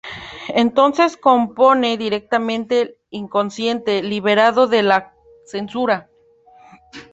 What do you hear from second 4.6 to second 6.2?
de la censura.